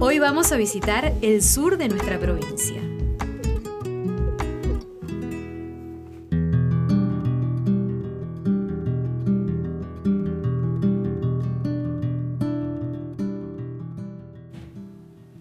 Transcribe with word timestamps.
Hoy 0.00 0.20
vamos 0.20 0.52
a 0.52 0.56
visitar 0.56 1.12
el 1.22 1.42
sur 1.42 1.76
de 1.76 1.88
nuestra 1.88 2.20
provincia. 2.20 2.80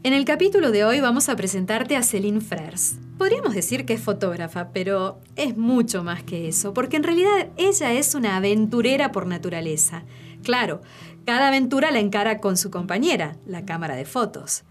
En 0.01 0.13
el 0.13 0.25
capítulo 0.25 0.71
de 0.71 0.85
hoy 0.85 1.01
vamos 1.01 1.29
a 1.29 1.35
presentarte 1.35 1.95
a 1.95 2.01
Céline 2.01 2.41
Frers. 2.41 2.95
Podríamos 3.19 3.53
decir 3.53 3.85
que 3.85 3.93
es 3.93 4.01
fotógrafa, 4.01 4.69
pero 4.73 5.19
es 5.35 5.55
mucho 5.55 6.03
más 6.03 6.23
que 6.23 6.47
eso, 6.47 6.73
porque 6.73 6.97
en 6.97 7.03
realidad 7.03 7.49
ella 7.57 7.93
es 7.93 8.15
una 8.15 8.37
aventurera 8.37 9.11
por 9.11 9.27
naturaleza. 9.27 10.03
Claro, 10.47 10.79
cada 11.25 11.49
aventura 11.49 11.91
la 11.91 11.99
encara 11.99 12.37
con 12.37 12.55
su 12.55 12.71
compañera, 12.71 13.35
la 13.45 13.65
cámara 13.65 13.97
de 13.97 14.05
fotos. 14.05 14.63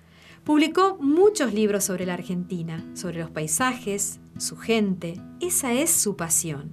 Publicó 0.43 0.97
muchos 1.03 1.53
libros 1.53 1.85
sobre 1.85 2.07
la 2.07 2.15
Argentina, 2.15 2.83
sobre 2.95 3.19
los 3.19 3.29
paisajes, 3.29 4.19
su 4.39 4.57
gente. 4.57 5.21
Esa 5.39 5.75
es 5.75 5.91
su 5.91 6.17
pasión. 6.17 6.71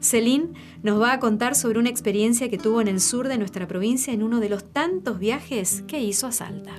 Celine 0.00 0.54
nos 0.82 1.02
va 1.02 1.12
a 1.12 1.20
contar 1.20 1.54
sobre 1.54 1.78
una 1.78 1.90
experiencia 1.90 2.48
que 2.48 2.56
tuvo 2.56 2.80
en 2.80 2.88
el 2.88 3.02
sur 3.02 3.28
de 3.28 3.36
nuestra 3.36 3.68
provincia 3.68 4.14
en 4.14 4.22
uno 4.22 4.40
de 4.40 4.48
los 4.48 4.72
tantos 4.72 5.18
viajes 5.18 5.84
que 5.86 6.00
hizo 6.00 6.26
a 6.26 6.32
Salta. 6.32 6.72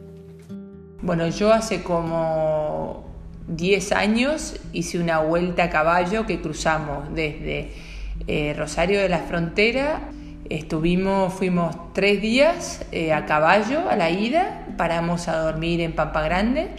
Bueno, 1.04 1.28
yo 1.28 1.54
hace 1.54 1.84
como 1.84 3.06
10 3.50 3.92
años 3.92 4.56
hice 4.74 4.98
una 4.98 5.20
vuelta 5.20 5.66
a 5.66 5.70
caballo 5.70 6.26
que 6.26 6.42
cruzamos 6.42 7.14
desde 7.14 7.72
eh, 8.26 8.56
Rosario 8.58 9.00
de 9.00 9.10
la 9.10 9.20
Frontera. 9.20 10.10
Estuvimos, 10.52 11.34
fuimos 11.34 11.94
tres 11.94 12.22
días 12.22 12.86
eh, 12.92 13.14
a 13.14 13.26
caballo 13.26 13.90
a 13.90 13.96
la 13.96 14.10
ida, 14.10 14.68
paramos 14.78 15.30
a 15.30 15.38
dormir 15.38 15.80
en 15.80 15.94
Pampa 15.94 16.22
Grande 16.24 16.72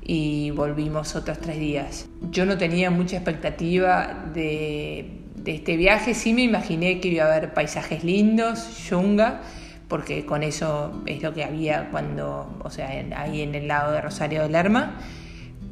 y 0.00 0.52
volvimos 0.52 1.16
otros 1.16 1.40
tres 1.40 1.58
días. 1.58 2.06
Yo 2.30 2.46
no 2.46 2.56
tenía 2.56 2.92
mucha 2.92 3.16
expectativa 3.16 4.26
de, 4.32 5.22
de 5.34 5.54
este 5.56 5.76
viaje, 5.76 6.14
sí 6.14 6.34
me 6.34 6.42
imaginé 6.42 7.00
que 7.00 7.08
iba 7.08 7.24
a 7.24 7.34
haber 7.34 7.52
paisajes 7.52 8.04
lindos, 8.04 8.86
yunga, 8.88 9.40
porque 9.88 10.24
con 10.24 10.44
eso 10.44 11.02
es 11.06 11.20
lo 11.20 11.34
que 11.34 11.42
había 11.42 11.88
cuando, 11.90 12.60
o 12.62 12.70
sea, 12.70 12.90
ahí 13.16 13.42
en 13.42 13.56
el 13.56 13.66
lado 13.66 13.90
de 13.90 14.02
Rosario 14.02 14.42
de 14.42 14.50
Lerma. 14.50 15.00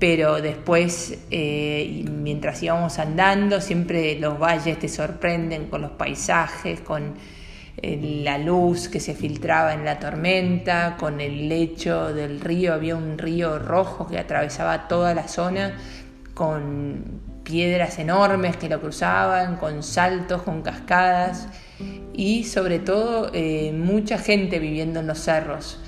Pero 0.01 0.43
después, 0.43 1.21
eh, 1.31 2.05
mientras 2.11 2.61
íbamos 2.65 2.99
andando, 2.99 3.61
siempre 3.61 4.19
los 4.19 4.41
valles 4.41 4.77
te 4.81 4.89
sorprenden 4.89 5.69
con 5.69 5.83
los 5.83 5.93
paisajes, 5.93 6.81
con 6.81 7.15
la 7.83 8.39
luz 8.39 8.89
que 8.89 9.01
se 9.01 9.15
filtraba 9.15 9.75
en 9.75 9.85
la 9.85 9.99
tormenta, 9.99 10.97
con 10.99 11.21
el 11.21 11.49
lecho 11.49 12.15
del 12.15 12.41
río, 12.41 12.73
había 12.73 12.97
un 12.97 13.19
río 13.19 13.59
rojo 13.59 14.07
que 14.07 14.19
atravesaba 14.19 14.89
toda 14.89 15.15
la 15.15 15.29
zona, 15.29 15.77
con 16.35 17.21
piedras 17.45 17.99
enormes 17.99 18.57
que 18.57 18.69
lo 18.69 18.81
cruzaban, 18.81 19.57
con 19.57 19.83
saltos, 19.83 20.43
con 20.43 20.63
cascadas 20.63 21.49
y 22.15 22.45
sobre 22.45 22.79
todo 22.79 23.31
eh, 23.35 23.73
mucha 23.73 24.19
gente 24.19 24.59
viviendo 24.59 25.01
en 25.01 25.07
los 25.07 25.19
cerros. 25.21 25.81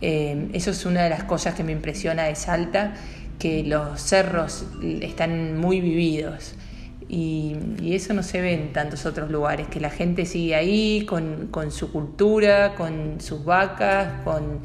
Eh, 0.00 0.50
eso 0.52 0.70
es 0.70 0.84
una 0.84 1.02
de 1.02 1.10
las 1.10 1.24
cosas 1.24 1.54
que 1.54 1.64
me 1.64 1.72
impresiona 1.72 2.24
de 2.24 2.34
Salta, 2.34 2.94
que 3.38 3.64
los 3.64 4.00
cerros 4.00 4.66
están 5.00 5.58
muy 5.58 5.80
vividos. 5.80 6.54
Y, 7.08 7.56
eso 7.82 8.12
no 8.12 8.22
se 8.22 8.40
ve 8.40 8.52
en 8.52 8.72
tantos 8.72 9.06
otros 9.06 9.30
lugares, 9.30 9.66
que 9.68 9.80
la 9.80 9.90
gente 9.90 10.26
sigue 10.26 10.54
ahí 10.54 11.06
con, 11.06 11.48
su 11.70 11.90
cultura, 11.90 12.74
con 12.74 13.20
sus 13.20 13.44
vacas, 13.44 14.22
con 14.24 14.60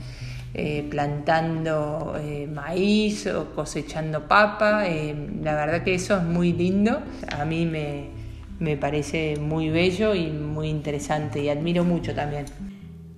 eh, 0.54 0.86
plantando 0.90 2.16
maíz 2.54 3.28
o 3.28 3.56
cosechando 3.56 4.28
papa. 4.28 4.84
la 5.42 5.56
verdad 5.56 5.84
que 5.84 5.96
eso 5.96 6.18
es 6.18 6.24
muy 6.24 6.54
lindo. 6.54 7.02
A 7.32 7.46
mí 7.46 7.66
me, 7.66 8.10
me 8.60 8.78
parece 8.78 9.38
muy 9.40 9.70
bello 9.70 10.16
y 10.16 10.28
muy 10.28 10.70
interesante 10.70 11.42
y 11.42 11.50
admiro 11.50 11.84
mucho 11.84 12.14
también. 12.14 12.46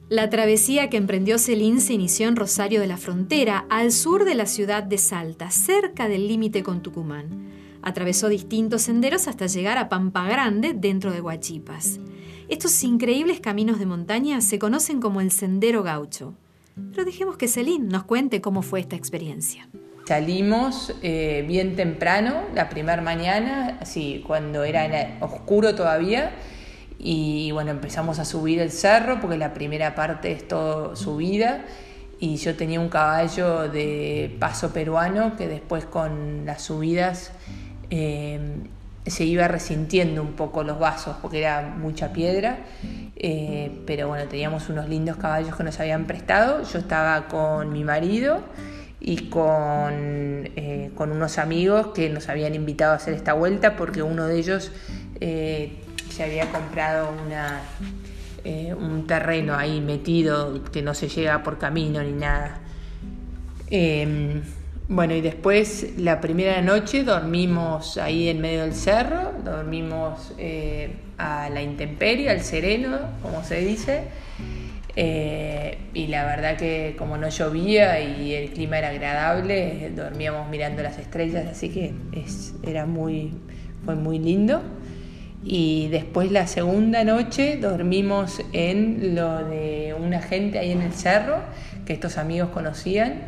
La 0.08 0.30
travesía 0.30 0.90
que 0.90 0.97
emprendió 0.97 1.40
Celine 1.40 1.81
se 1.81 1.94
inició 1.94 2.28
en 2.28 2.35
Rosario 2.35 2.80
de 2.80 2.88
la 2.88 2.97
Frontera, 2.97 3.66
al 3.69 3.91
sur 3.91 4.24
de 4.24 4.35
la 4.35 4.46
ciudad 4.46 4.84
de 4.84 5.00
Salta, 5.00 5.50
cerca 5.50 6.08
del 6.08 6.28
límite 6.28 6.62
con 6.62 6.84
Tucumán. 6.84 7.65
Atravesó 7.85 8.29
distintos 8.29 8.81
senderos 8.81 9.28
hasta 9.28 9.46
llegar 9.46 9.78
a 9.78 9.90
Pampa 9.90 10.25
Grande, 10.25 10.73
dentro 10.73 11.12
de 11.12 11.22
Huachipas. 11.22 12.00
Estos 12.50 12.84
increíbles 12.84 13.40
caminos 13.40 13.78
de 13.78 13.85
montaña 13.85 14.41
se 14.41 14.57
conocen 14.57 15.00
como 15.00 15.22
el 15.22 15.29
Sendero 15.31 15.84
Gaucho. 15.84 16.34
Pero 16.91 17.06
dejemos 17.06 17.38
que 17.38 17.47
Celine 17.47 17.88
nos 17.88 18.03
cuente 18.03 18.41
cómo 18.41 18.63
fue 18.63 18.79
esta 18.79 18.96
experiencia. 18.96 19.69
Salimos 20.07 20.96
eh, 21.03 21.46
bien 21.47 21.75
temprano, 21.75 22.41
la 22.56 22.69
primera 22.69 23.03
mañana, 23.03 23.78
así 23.79 24.23
cuando 24.25 24.63
era 24.63 25.17
oscuro 25.22 25.75
todavía, 25.75 26.31
y 26.97 27.52
bueno, 27.52 27.69
empezamos 27.69 28.17
a 28.17 28.25
subir 28.25 28.59
el 28.62 28.72
cerro 28.72 29.22
porque 29.22 29.38
la 29.38 29.53
primera 29.53 29.94
parte 29.94 30.31
es 30.31 30.47
todo 30.47 30.96
subida 30.96 31.66
y 32.19 32.38
yo 32.38 32.56
tenía 32.56 32.79
un 32.79 32.90
caballo 32.90 33.69
de 33.69 34.35
paso 34.40 34.72
peruano 34.72 35.35
que 35.35 35.47
después 35.47 35.85
con 35.85 36.46
las 36.46 36.63
subidas 36.63 37.31
eh, 37.97 38.39
se 39.06 39.23
iba 39.23 39.47
resintiendo 39.47 40.22
un 40.22 40.33
poco 40.33 40.63
los 40.63 40.78
vasos 40.79 41.16
porque 41.22 41.39
era 41.39 41.61
mucha 41.61 42.11
piedra, 42.11 42.57
eh, 43.16 43.72
pero 43.85 44.09
bueno, 44.09 44.28
teníamos 44.28 44.67
unos 44.67 44.89
lindos 44.89 45.16
caballos 45.16 45.56
que 45.56 45.63
nos 45.63 45.79
habían 45.79 46.05
prestado, 46.05 46.61
yo 46.63 46.79
estaba 46.79 47.29
con 47.29 47.72
mi 47.72 47.85
marido, 47.85 48.41
y 49.00 49.29
con, 49.29 49.94
eh, 49.94 50.91
con, 50.95 51.11
unos 51.11 51.38
amigos 51.38 51.88
que 51.94 52.09
nos 52.09 52.28
habían 52.28 52.53
invitado 52.55 52.91
a 52.91 52.95
hacer 52.95 53.13
esta 53.13 53.34
vuelta 53.34 53.78
porque 53.78 54.01
uno 54.01 54.25
de 54.25 54.39
ellos 54.39 54.72
se 55.19 56.23
había 56.23 56.51
comprado 56.51 57.13
una, 57.25 57.61
un 58.78 59.05
terreno 59.05 59.55
ahí 59.55 59.79
metido 59.79 60.63
que 60.72 60.81
no 60.81 60.94
se 60.95 61.07
llega 61.07 61.44
por 61.44 61.59
camino 61.59 62.03
ni 62.03 62.11
nada. 62.11 62.59
Bueno, 64.88 65.16
y 65.16 65.22
después 65.22 65.97
la 65.97 66.22
primera 66.22 66.62
noche 66.62 67.03
dormimos 67.03 67.97
ahí 67.97 68.29
en 68.29 68.40
medio 68.40 68.62
del 68.62 68.75
cerro, 68.75 69.31
dormimos 69.44 70.34
a 71.18 71.50
la 71.50 71.62
intemperie, 71.63 72.29
al 72.29 72.41
sereno, 72.41 73.00
como 73.23 73.44
se 73.44 73.62
dice. 73.62 74.03
Eh, 74.96 75.79
y 75.94 76.07
la 76.07 76.25
verdad 76.25 76.56
que 76.56 76.96
como 76.97 77.18
no 77.18 77.29
llovía 77.29 78.00
y 78.00 78.34
el 78.34 78.51
clima 78.51 78.78
era 78.78 78.90
agradable, 78.90 79.91
dormíamos 79.96 80.50
mirando 80.50 80.84
las 80.84 81.00
estrellas, 81.00 81.47
así 81.50 81.69
que 81.69 81.94
era 82.63 82.85
muy, 82.85 83.34
fue 83.85 83.96
muy 83.96 84.20
lindo. 84.20 84.61
Y 85.43 85.90
después 85.90 86.32
la 86.32 86.46
segunda 86.46 87.03
noche 87.03 87.58
dormimos 87.58 88.40
en 88.53 89.16
lo 89.16 89.46
de 89.47 89.96
una 89.99 90.22
gente 90.22 90.59
ahí 90.59 90.72
en 90.72 90.82
el 90.82 90.93
cerro 90.93 91.37
que 91.85 91.93
estos 91.93 92.17
amigos 92.17 92.49
conocían. 92.49 93.23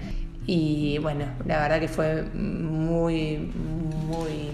Y 0.47 0.97
bueno, 0.99 1.25
la 1.45 1.59
verdad 1.59 1.81
que 1.81 1.89
fue 1.89 2.23
muy, 2.33 3.51
muy 4.07 4.51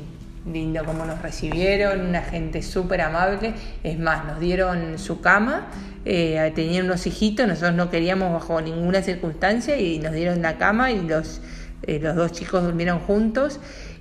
lindo 0.51 0.83
cómo 0.85 1.05
nos 1.05 1.21
recibieron, 1.21 2.01
una 2.01 2.23
gente 2.23 2.63
súper 2.63 3.01
amable. 3.01 3.53
Es 3.83 3.99
más, 3.99 4.25
nos 4.25 4.39
dieron 4.39 4.97
su 4.97 5.21
cama, 5.21 5.67
eh, 6.03 6.51
tenían 6.55 6.85
unos 6.85 7.05
hijitos, 7.05 7.47
nosotros 7.47 7.75
no 7.75 7.91
queríamos 7.91 8.33
bajo 8.33 8.59
ninguna 8.59 9.03
circunstancia 9.03 9.79
y 9.79 9.99
nos 9.99 10.13
dieron 10.13 10.41
la 10.41 10.57
cama 10.57 10.91
y 10.91 10.99
los, 10.99 11.41
eh, 11.83 11.99
los 12.01 12.15
dos 12.15 12.31
chicos 12.31 12.63
durmieron 12.63 12.99
juntos. 12.99 13.59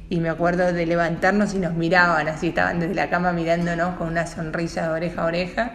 Y 0.09 0.21
me 0.21 0.31
acuerdo 0.31 0.73
de 0.73 0.87
levantarnos 0.87 1.55
y 1.55 1.59
nos 1.59 1.75
miraban, 1.75 2.27
así 2.29 2.49
estaban 2.49 2.81
desde 2.81 2.95
la 2.95 3.11
cama 3.11 3.33
mirándonos 3.33 3.97
con 3.97 4.09
una 4.09 4.27
sonrisa 4.27 4.83
de 4.85 4.89
oreja 4.89 5.23
a 5.23 5.27
oreja. 5.27 5.73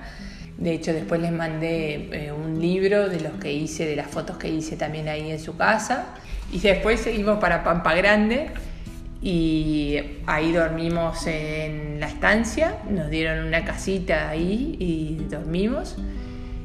De 0.58 0.74
hecho, 0.74 0.92
después 0.92 1.22
les 1.22 1.32
mandé 1.32 2.10
eh, 2.12 2.32
un 2.32 2.60
libro 2.60 3.10
de 3.10 3.20
los 3.20 3.34
que 3.34 3.54
hice, 3.54 3.86
de 3.86 3.96
las 3.96 4.08
fotos 4.08 4.38
que 4.38 4.50
hice 4.50 4.76
también 4.76 5.08
ahí 5.08 5.30
en 5.32 5.40
su 5.40 5.56
casa. 5.56 6.16
Y 6.52 6.60
después 6.60 7.02
seguimos 7.02 7.38
para 7.40 7.64
Pampa 7.64 7.94
Grande, 7.94 8.50
y 9.22 10.00
ahí 10.26 10.52
dormimos 10.52 11.26
en 11.28 12.00
la 12.00 12.08
estancia, 12.08 12.78
nos 12.90 13.10
dieron 13.10 13.46
una 13.48 13.66
casita 13.66 14.30
ahí 14.30 14.76
y 14.80 15.26
dormimos. 15.30 15.96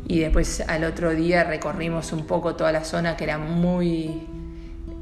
y 0.08 0.18
después 0.18 0.62
al 0.68 0.84
otro 0.84 1.14
día 1.14 1.44
recorrimos 1.44 2.12
un 2.12 2.26
poco 2.26 2.54
toda 2.56 2.72
la 2.72 2.84
zona 2.84 3.16
que 3.16 3.24
era 3.24 3.38
muy 3.38 4.20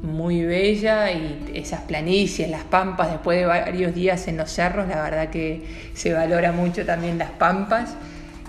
muy 0.03 0.43
bella 0.45 1.11
y 1.11 1.51
esas 1.53 1.81
planicies, 1.81 2.49
las 2.49 2.63
pampas, 2.63 3.11
después 3.11 3.37
de 3.39 3.45
varios 3.45 3.93
días 3.93 4.27
en 4.27 4.37
los 4.37 4.49
cerros, 4.49 4.87
la 4.87 5.01
verdad 5.03 5.29
que 5.29 5.63
se 5.93 6.13
valora 6.13 6.51
mucho 6.51 6.85
también 6.85 7.17
las 7.17 7.31
pampas 7.31 7.95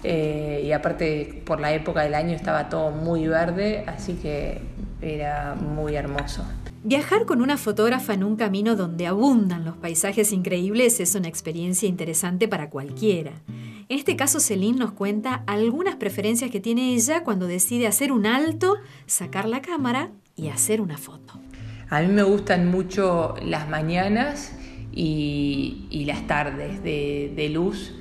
eh, 0.02 0.62
y 0.64 0.72
aparte 0.72 1.42
por 1.44 1.60
la 1.60 1.72
época 1.72 2.02
del 2.02 2.14
año 2.14 2.34
estaba 2.34 2.68
todo 2.68 2.90
muy 2.90 3.26
verde, 3.26 3.84
así 3.86 4.14
que 4.14 4.60
era 5.00 5.54
muy 5.54 5.94
hermoso. 5.96 6.44
Viajar 6.84 7.26
con 7.26 7.40
una 7.40 7.58
fotógrafa 7.58 8.12
en 8.14 8.24
un 8.24 8.34
camino 8.34 8.74
donde 8.74 9.06
abundan 9.06 9.64
los 9.64 9.76
paisajes 9.76 10.32
increíbles 10.32 10.98
es 10.98 11.14
una 11.14 11.28
experiencia 11.28 11.88
interesante 11.88 12.48
para 12.48 12.70
cualquiera. 12.70 13.32
En 13.88 13.98
este 13.98 14.16
caso, 14.16 14.40
Celine 14.40 14.78
nos 14.78 14.92
cuenta 14.92 15.44
algunas 15.46 15.96
preferencias 15.96 16.50
que 16.50 16.60
tiene 16.60 16.94
ella 16.94 17.22
cuando 17.22 17.46
decide 17.46 17.86
hacer 17.86 18.10
un 18.10 18.26
alto, 18.26 18.76
sacar 19.06 19.48
la 19.48 19.60
cámara 19.60 20.10
y 20.34 20.48
hacer 20.48 20.80
una 20.80 20.98
foto. 20.98 21.34
A 21.88 22.00
mí 22.00 22.08
me 22.08 22.22
gustan 22.22 22.70
mucho 22.70 23.34
las 23.42 23.68
mañanas 23.68 24.52
y, 24.92 26.04
las 26.06 26.26
tardes 26.26 26.82
de, 26.82 27.50
luz 27.52 27.94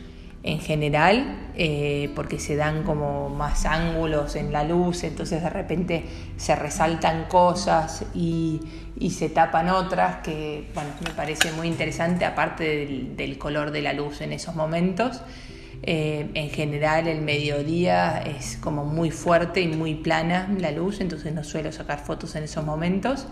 en 0.44 0.60
general, 0.60 1.41
eh, 1.56 2.12
porque 2.16 2.40
se 2.40 2.56
dan 2.56 2.84
como 2.84 3.30
más 3.30 3.66
ángulos 3.66 4.36
en 4.36 4.52
la 4.52 4.64
luz, 4.64 5.04
entonces 5.04 5.44
de 5.44 5.50
repente 5.50 6.06
se 6.38 6.56
resaltan 6.56 7.26
cosas 7.26 8.06
y, 8.14 8.62
se 9.10 9.30
tapan 9.30 9.70
otras, 9.70 10.18
que 10.18 10.68
me 11.04 11.12
parece 11.12 11.52
muy 11.54 11.68
interesante, 11.68 12.26
aparte 12.26 13.14
del 13.16 13.38
color 13.38 13.72
de 13.72 13.82
la 13.82 13.94
luz 13.94 14.22
en 14.22 14.32
esos 14.32 14.56
momentos. 14.56 15.22
Eh, 15.84 16.30
en 16.36 16.50
general 16.52 17.08
el 17.08 17.22
mediodía 17.22 18.20
es 18.20 18.58
como 18.58 18.86
muy 18.86 19.10
fuerte 19.10 19.62
y 19.62 19.68
muy 19.68 19.96
plana 19.96 20.48
la 20.60 20.72
luz, 20.72 21.02
entonces 21.02 21.34
no 21.34 21.44
suelo 21.44 21.72
sacar 21.72 22.00
fotos 22.00 22.36
en 22.36 22.44
esos 22.44 22.64
momentos. 22.64 23.28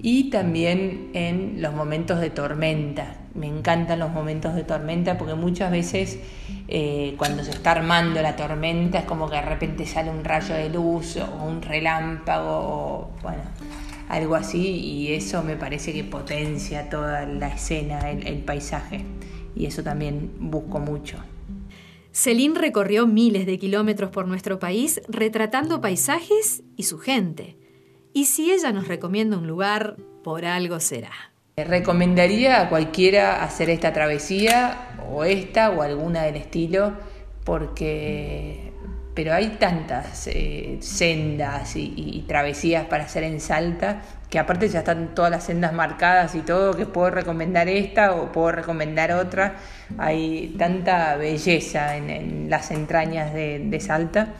Y 0.00 0.30
también 0.30 1.10
en 1.14 1.62
los 1.62 1.74
momentos 1.74 2.20
de 2.20 2.30
tormenta. 2.30 3.21
Me 3.34 3.46
encantan 3.46 3.98
los 3.98 4.10
momentos 4.10 4.54
de 4.54 4.64
tormenta 4.64 5.16
porque 5.16 5.34
muchas 5.34 5.70
veces 5.70 6.18
eh, 6.68 7.14
cuando 7.16 7.44
se 7.44 7.50
está 7.50 7.72
armando 7.72 8.20
la 8.20 8.36
tormenta 8.36 8.98
es 8.98 9.04
como 9.04 9.28
que 9.28 9.36
de 9.36 9.42
repente 9.42 9.86
sale 9.86 10.10
un 10.10 10.24
rayo 10.24 10.54
de 10.54 10.68
luz 10.68 11.16
o 11.16 11.44
un 11.44 11.62
relámpago 11.62 12.50
o 12.50 13.10
bueno, 13.22 13.42
algo 14.08 14.34
así 14.34 14.76
y 14.76 15.12
eso 15.14 15.42
me 15.42 15.56
parece 15.56 15.92
que 15.92 16.04
potencia 16.04 16.90
toda 16.90 17.24
la 17.26 17.48
escena, 17.48 18.10
el 18.10 18.38
paisaje. 18.38 19.04
Y 19.54 19.66
eso 19.66 19.82
también 19.82 20.32
busco 20.38 20.78
mucho. 20.78 21.18
Celine 22.12 22.58
recorrió 22.58 23.06
miles 23.06 23.46
de 23.46 23.58
kilómetros 23.58 24.10
por 24.10 24.28
nuestro 24.28 24.58
país 24.58 25.00
retratando 25.08 25.80
paisajes 25.80 26.62
y 26.76 26.82
su 26.82 26.98
gente. 26.98 27.56
Y 28.12 28.26
si 28.26 28.52
ella 28.52 28.70
nos 28.70 28.86
recomienda 28.86 29.38
un 29.38 29.46
lugar, 29.46 29.96
por 30.22 30.44
algo 30.44 30.78
será. 30.78 31.31
Recomendaría 31.56 32.62
a 32.62 32.68
cualquiera 32.68 33.42
hacer 33.42 33.68
esta 33.68 33.92
travesía, 33.92 34.88
o 35.10 35.24
esta, 35.24 35.70
o 35.70 35.82
alguna 35.82 36.22
del 36.22 36.36
estilo, 36.36 36.94
porque 37.44 38.72
pero 39.14 39.34
hay 39.34 39.56
tantas 39.58 40.26
eh, 40.28 40.78
sendas 40.80 41.76
y, 41.76 42.24
travesías 42.26 42.86
para 42.86 43.04
hacer 43.04 43.24
en 43.24 43.40
Salta 43.40 44.00
que 44.30 44.38
aparte 44.38 44.68
ya 44.68 44.78
están 44.78 45.14
todas 45.14 45.30
las 45.30 45.44
sendas 45.44 45.74
marcadas 45.74 46.34
y 46.34 46.40
todo, 46.40 46.74
que 46.74 46.86
puedo 46.86 47.10
recomendar 47.10 47.68
esta 47.68 48.14
o 48.14 48.32
puedo 48.32 48.52
recomendar 48.52 49.12
otra. 49.12 49.56
Hay 49.98 50.54
tanta 50.56 51.16
belleza 51.16 51.98
en, 51.98 52.48
las 52.48 52.70
entrañas 52.70 53.34
de, 53.34 53.78
Salta. 53.78 54.32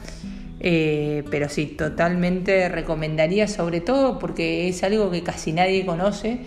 Eh, 0.59 1.23
pero 1.29 1.47
sí, 1.47 1.67
totalmente 1.67 2.69
recomendaría, 2.69 3.47
sobre 3.47 3.81
todo 3.81 4.17
porque 4.17 4.67
es 4.67 4.83
algo 4.83 5.11
que 5.11 5.21
casi 5.21 5.51
nadie 5.51 5.85
conoce, 5.85 6.39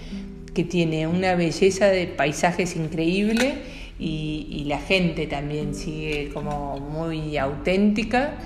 que 0.57 0.65
tiene 0.65 1.07
una 1.07 1.35
belleza 1.35 1.89
de 1.89 2.07
paisajes 2.07 2.77
increíble 2.77 3.59
y, 3.99 4.65
la 4.67 4.79
gente 4.79 5.27
también 5.27 5.75
sigue 5.75 6.31
como 6.33 6.81
muy 6.81 7.37
auténtica. 7.37 8.39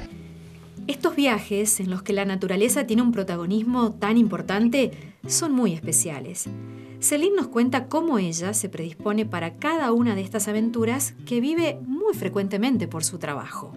Estos 0.88 1.14
viajes 1.14 1.78
en 1.78 1.88
los 1.88 2.02
que 2.02 2.12
la 2.12 2.24
naturaleza 2.24 2.84
tiene 2.84 3.02
un 3.02 3.12
protagonismo 3.12 3.92
tan 3.92 4.18
importante 4.18 4.90
son 5.26 5.52
muy 5.52 5.72
especiales. 5.72 6.46
Celine 6.98 7.36
nos 7.36 7.46
cuenta 7.46 7.86
cómo 7.86 8.18
ella 8.18 8.54
se 8.54 8.68
predispone 8.68 9.24
para 9.24 9.54
cada 9.54 9.92
una 9.92 10.16
de 10.16 10.22
estas 10.22 10.48
aventuras 10.48 11.14
que 11.26 11.40
vive 11.40 11.78
muy 11.86 12.14
frecuentemente 12.14 12.88
por 12.88 13.04
su 13.04 13.18
trabajo. 13.18 13.72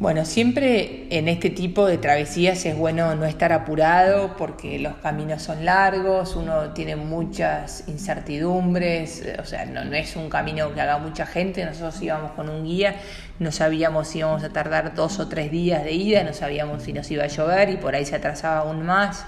Bueno, 0.00 0.24
siempre 0.24 1.08
en 1.10 1.28
este 1.28 1.50
tipo 1.50 1.84
de 1.84 1.98
travesías 1.98 2.64
es 2.64 2.74
bueno 2.74 3.14
no 3.16 3.26
estar 3.26 3.52
apurado 3.52 4.34
porque 4.38 4.78
los 4.78 4.94
caminos 4.94 5.42
son 5.42 5.66
largos, 5.66 6.36
uno 6.36 6.70
tiene 6.70 6.96
muchas 6.96 7.84
incertidumbres, 7.86 9.22
o 9.38 9.44
sea, 9.44 9.66
no, 9.66 9.82
es 9.94 10.16
un 10.16 10.30
camino 10.30 10.72
que 10.72 10.80
haga 10.80 10.96
mucha 10.96 11.26
gente, 11.26 11.66
nosotros 11.66 12.00
íbamos 12.00 12.30
con 12.32 12.48
un 12.48 12.64
guía, 12.64 12.96
no 13.40 13.52
sabíamos 13.52 14.08
si 14.08 14.20
íbamos 14.20 14.42
a 14.42 14.48
tardar 14.48 14.94
dos 14.94 15.18
o 15.18 15.28
tres 15.28 15.50
días 15.50 15.84
de 15.84 15.92
ida, 15.92 16.24
no 16.24 16.32
sabíamos 16.32 16.82
si 16.82 16.94
nos 16.94 17.10
iba 17.10 17.24
a 17.24 17.26
llover 17.26 17.68
y 17.68 17.76
por 17.76 17.94
ahí 17.94 18.06
se 18.06 18.16
atrasaba 18.16 18.60
aún 18.60 18.86
más. 18.86 19.26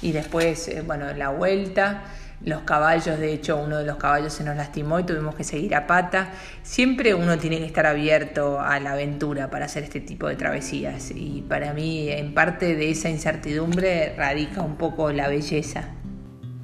Y 0.00 0.12
después, 0.12 0.68
eh, 0.68 0.80
bueno, 0.80 1.12
la 1.12 1.28
vuelta 1.28 2.04
los 2.44 2.62
caballos, 2.62 3.18
de 3.18 3.32
hecho 3.32 3.56
uno 3.56 3.78
de 3.78 3.84
los 3.84 3.96
caballos 3.96 4.32
se 4.32 4.44
nos 4.44 4.56
lastimó 4.56 5.00
y 5.00 5.04
tuvimos 5.04 5.34
que 5.34 5.44
seguir 5.44 5.74
a 5.74 5.86
pata. 5.86 6.32
Siempre 6.62 7.14
uno 7.14 7.38
tiene 7.38 7.58
que 7.58 7.64
estar 7.64 7.86
abierto 7.86 8.60
a 8.60 8.78
la 8.78 8.92
aventura 8.92 9.50
para 9.50 9.64
hacer 9.64 9.84
este 9.84 10.00
tipo 10.00 10.28
de 10.28 10.36
travesías 10.36 11.10
y 11.14 11.44
para 11.48 11.72
mí 11.72 12.08
en 12.10 12.34
parte 12.34 12.76
de 12.76 12.90
esa 12.90 13.08
incertidumbre 13.08 14.14
radica 14.16 14.62
un 14.62 14.76
poco 14.76 15.12
la 15.12 15.28
belleza. 15.28 15.88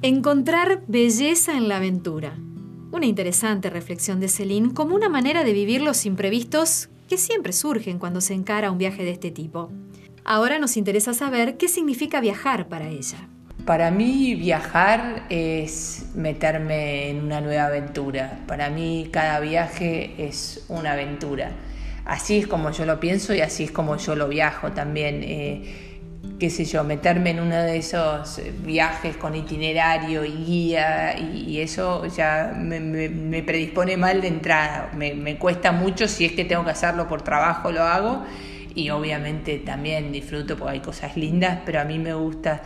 Encontrar 0.01 0.83
belleza 0.87 1.57
en 1.57 1.67
la 1.67 1.77
aventura. 1.77 2.37
Una 2.91 3.05
interesante 3.05 3.69
reflexión 3.69 4.19
de 4.19 4.27
Celine 4.27 4.73
como 4.73 4.95
una 4.95 5.09
manera 5.09 5.43
de 5.43 5.53
vivir 5.53 5.81
los 5.81 6.05
imprevistos 6.05 6.89
que 7.09 7.17
siempre 7.17 7.51
surgen 7.51 7.99
cuando 7.99 8.21
se 8.21 8.33
encara 8.33 8.71
un 8.71 8.77
viaje 8.77 9.03
de 9.03 9.11
este 9.11 9.31
tipo. 9.31 9.71
Ahora 10.23 10.59
nos 10.59 10.77
interesa 10.77 11.13
saber 11.13 11.57
qué 11.57 11.67
significa 11.67 12.21
viajar 12.21 12.69
para 12.69 12.87
ella. 12.87 13.27
Para 13.65 13.91
mí 13.91 14.35
viajar 14.35 15.23
es 15.29 16.07
meterme 16.15 17.09
en 17.09 17.23
una 17.23 17.39
nueva 17.39 17.67
aventura. 17.67 18.39
Para 18.45 18.69
mí 18.69 19.07
cada 19.09 19.39
viaje 19.39 20.15
es 20.17 20.65
una 20.67 20.91
aventura. 20.91 21.51
Así 22.03 22.39
es 22.39 22.47
como 22.47 22.71
yo 22.71 22.85
lo 22.85 22.99
pienso 22.99 23.33
y 23.33 23.39
así 23.39 23.63
es 23.63 23.71
como 23.71 23.95
yo 23.95 24.17
lo 24.17 24.27
viajo 24.27 24.73
también. 24.73 25.21
Eh, 25.23 25.93
qué 26.39 26.49
sé 26.49 26.65
yo, 26.65 26.83
meterme 26.83 27.29
en 27.29 27.39
uno 27.39 27.55
de 27.55 27.77
esos 27.77 28.41
viajes 28.65 29.15
con 29.15 29.33
itinerario 29.33 30.25
y 30.25 30.31
guía 30.31 31.17
y, 31.17 31.61
eso 31.61 32.05
ya 32.07 32.53
me, 32.57 33.43
predispone 33.43 33.95
mal 33.95 34.19
de 34.19 34.27
entrada. 34.27 34.91
Me, 34.93 35.13
me 35.13 35.37
cuesta 35.37 35.71
mucho 35.71 36.09
si 36.09 36.25
es 36.25 36.33
que 36.33 36.43
tengo 36.43 36.65
que 36.65 36.71
hacerlo 36.71 37.07
por 37.07 37.21
trabajo, 37.21 37.71
lo 37.71 37.83
hago 37.83 38.25
y 38.75 38.89
obviamente 38.89 39.59
también 39.59 40.11
disfruto 40.11 40.57
porque 40.57 40.73
hay 40.73 40.79
cosas 40.81 41.15
lindas, 41.15 41.59
pero 41.65 41.79
a 41.79 41.85
mí 41.85 41.99
me 41.99 42.13
gusta 42.13 42.61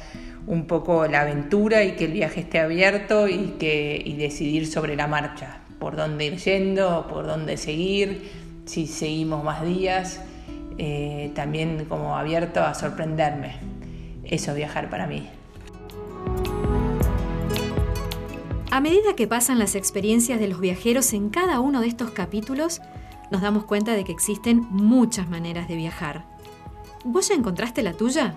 un 0.47 0.65
poco 0.65 1.05
la 1.07 1.21
aventura 1.21 1.83
y 1.83 1.91
que 1.91 2.05
el 2.05 2.13
viaje 2.13 2.39
esté 2.39 2.59
abierto 2.59 3.27
y, 3.27 3.55
que, 3.59 4.01
y 4.03 4.15
decidir 4.15 4.65
sobre 4.65 4.95
la 4.95 5.07
marcha, 5.07 5.59
por 5.77 5.95
dónde 5.95 6.25
ir 6.25 6.37
yendo, 6.37 7.05
por 7.07 7.27
dónde 7.27 7.57
seguir, 7.57 8.31
si 8.65 8.87
seguimos 8.87 9.43
más 9.43 9.63
días, 9.63 10.21
eh, 10.77 11.31
también 11.35 11.85
como 11.85 12.17
abierto 12.17 12.63
a 12.63 12.73
sorprenderme. 12.73 13.55
Eso 14.23 14.53
viajar 14.53 14.89
para 14.89 15.05
mí. 15.05 15.27
A 18.71 18.79
medida 18.81 19.15
que 19.15 19.27
pasan 19.27 19.59
las 19.59 19.75
experiencias 19.75 20.39
de 20.39 20.47
los 20.47 20.59
viajeros 20.59 21.13
en 21.13 21.29
cada 21.29 21.59
uno 21.59 21.81
de 21.81 21.87
estos 21.87 22.11
capítulos, 22.11 22.81
nos 23.31 23.41
damos 23.41 23.65
cuenta 23.65 23.93
de 23.93 24.03
que 24.03 24.11
existen 24.11 24.65
muchas 24.69 25.29
maneras 25.29 25.67
de 25.67 25.75
viajar. 25.75 26.25
¿Vos 27.03 27.29
ya 27.29 27.35
encontraste 27.35 27.81
la 27.81 27.93
tuya? 27.93 28.35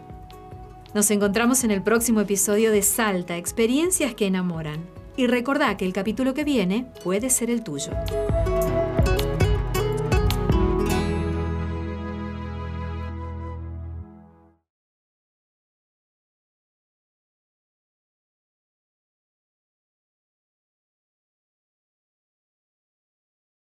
Nos 0.93 1.09
encontramos 1.13 1.63
en 1.63 1.71
el 1.71 1.83
próximo 1.83 2.21
episodio 2.21 2.73
de 2.73 2.83
Salta, 2.83 3.37
experiencias 3.37 4.13
que 4.15 4.27
enamoran. 4.27 4.85
Y 5.17 5.29
recordá 5.29 5.77
que 5.77 5.85
el 5.85 5.93
capítulo 5.93 6.35
que 6.35 6.43
viene 6.43 6.87
puede 7.05 7.31
ser 7.31 7.49
el 7.49 7.63
tuyo. 7.63 7.93